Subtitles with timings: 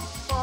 [0.00, 0.39] for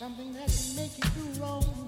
[0.00, 1.79] something that can make you do wrong.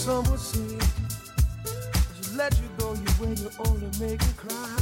[0.00, 0.78] Some would say,
[2.16, 4.76] just let you go, you way you only make me cry.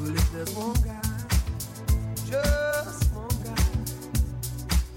[0.00, 1.02] Well, if there's one guy,
[2.26, 3.62] just one guy,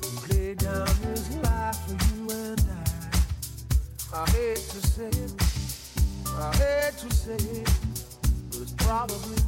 [0.01, 2.61] who played down his life for you and
[4.13, 4.21] I.
[4.21, 5.33] I hate to say it,
[6.29, 7.69] I hate to say it,
[8.51, 9.46] but it's probably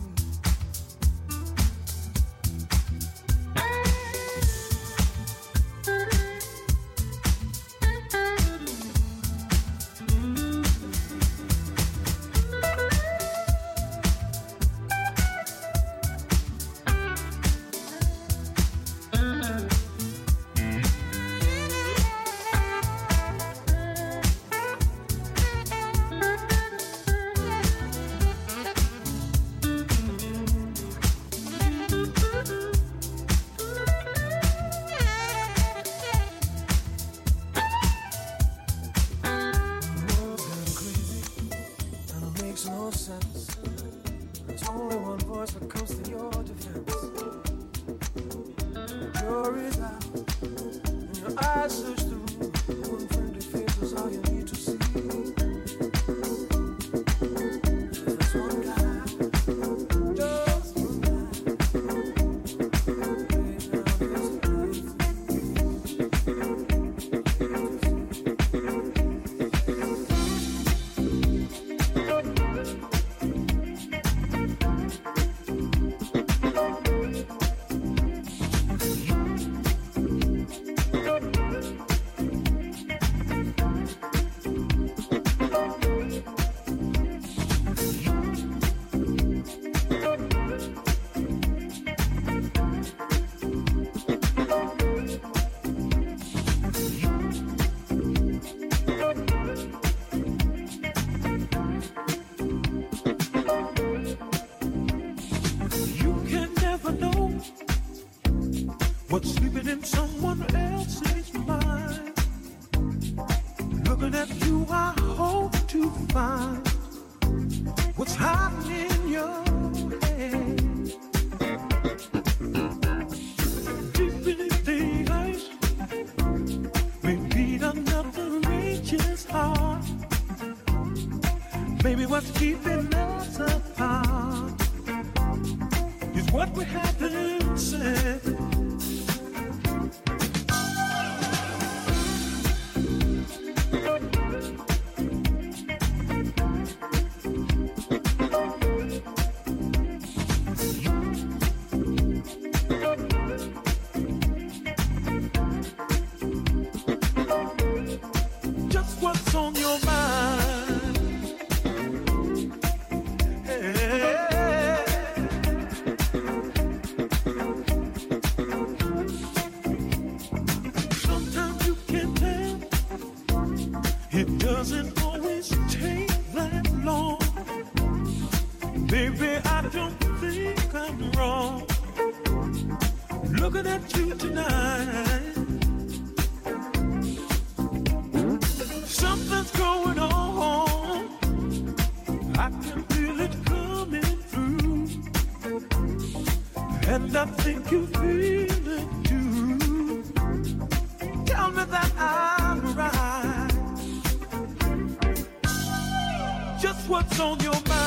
[206.99, 207.78] what's on your mind.